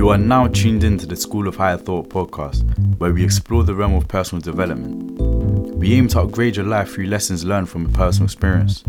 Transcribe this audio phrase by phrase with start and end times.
[0.00, 2.62] You are now tuned into the School of Higher Thought podcast,
[2.96, 5.20] where we explore the realm of personal development.
[5.76, 8.82] We aim to upgrade your life through lessons learned from a personal experience.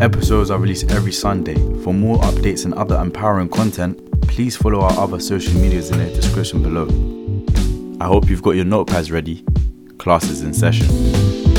[0.00, 1.54] Episodes are released every Sunday.
[1.84, 6.06] For more updates and other empowering content, please follow our other social medias in the
[6.06, 6.88] description below.
[8.00, 9.44] I hope you've got your notepads ready.
[9.98, 11.49] Class is in session.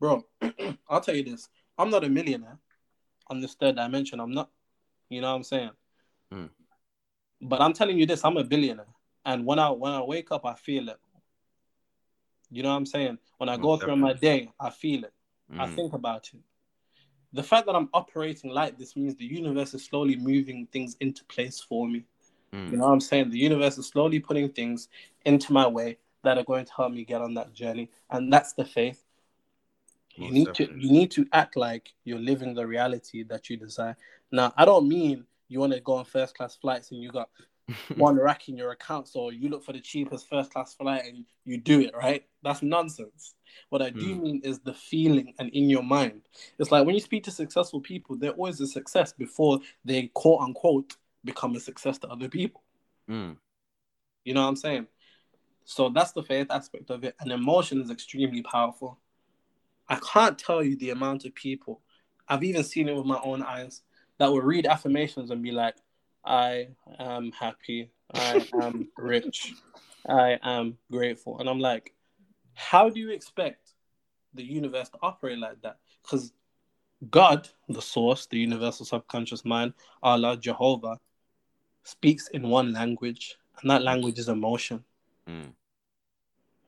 [0.00, 0.24] Bro,
[0.88, 1.48] I'll tell you this.
[1.78, 2.58] I'm not a millionaire
[3.28, 4.18] on this third dimension.
[4.18, 4.50] I'm not.
[5.10, 5.70] You know what I'm saying?
[6.32, 6.48] Mm.
[7.42, 8.86] But I'm telling you this, I'm a billionaire.
[9.24, 10.98] And when I when I wake up, I feel it.
[12.50, 13.18] You know what I'm saying?
[13.38, 15.12] When I go through my day, I feel it.
[15.58, 15.74] I Mm.
[15.74, 16.40] think about it.
[17.32, 21.24] The fact that I'm operating like this means the universe is slowly moving things into
[21.26, 22.04] place for me.
[22.52, 22.70] Mm.
[22.72, 23.30] You know what I'm saying?
[23.30, 24.88] The universe is slowly putting things
[25.24, 27.90] into my way that are going to help me get on that journey.
[28.10, 29.04] And that's the faith.
[30.26, 30.80] You need definitely.
[30.80, 33.96] to you need to act like you're living the reality that you desire.
[34.30, 37.28] Now, I don't mean you want to go on first class flights and you got
[37.96, 41.24] one rack in your account, so you look for the cheapest first class flight and
[41.44, 42.24] you do it, right?
[42.42, 43.34] That's nonsense.
[43.70, 44.22] What I do Mm.
[44.22, 46.22] mean is the feeling and in your mind.
[46.58, 50.40] It's like when you speak to successful people, they're always a success before they quote
[50.40, 52.62] unquote become a success to other people.
[53.08, 53.36] Mm.
[54.24, 54.86] You know what I'm saying?
[55.64, 57.14] So that's the faith aspect of it.
[57.20, 58.98] And emotion is extremely powerful.
[59.90, 61.80] I can't tell you the amount of people,
[62.28, 63.82] I've even seen it with my own eyes,
[64.18, 65.74] that will read affirmations and be like,
[66.24, 67.90] I am happy.
[68.12, 69.54] I am rich.
[70.08, 71.40] I am grateful.
[71.40, 71.92] And I'm like,
[72.54, 73.72] how do you expect
[74.34, 75.78] the universe to operate like that?
[76.02, 76.32] Because
[77.10, 80.98] God, the source, the universal subconscious mind, Allah, Jehovah,
[81.82, 84.84] speaks in one language, and that language is emotion.
[85.28, 85.52] Mm.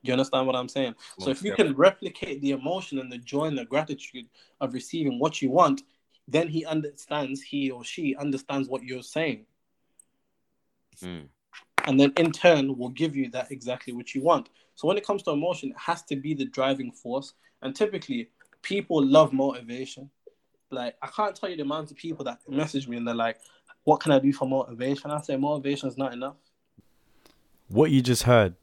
[0.03, 0.95] You understand what I'm saying?
[1.17, 4.27] so if you can replicate the emotion and the joy and the gratitude
[4.59, 5.83] of receiving what you want,
[6.27, 9.45] then he understands, he or she understands what you're saying.
[11.01, 11.27] Mm.
[11.85, 14.49] And then in turn will give you that exactly what you want.
[14.75, 17.33] So when it comes to emotion, it has to be the driving force.
[17.61, 18.29] And typically
[18.61, 20.09] people love motivation.
[20.69, 23.39] Like I can't tell you the amount of people that message me and they're like,
[23.83, 25.11] What can I do for motivation?
[25.11, 26.35] I say motivation is not enough.
[27.67, 28.55] What you just heard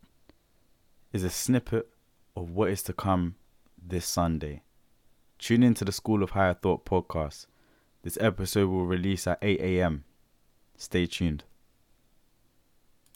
[1.12, 1.88] is a snippet
[2.36, 3.34] of what is to come
[3.80, 4.62] this Sunday.
[5.38, 7.46] Tune into the School of Higher Thought podcast.
[8.02, 10.04] This episode will release at 8 a.m.
[10.76, 11.44] Stay tuned.